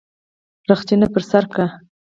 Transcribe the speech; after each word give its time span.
رخچينه 0.69 1.07
پر 1.13 1.23
سر 1.29 1.43
که. 1.53 1.65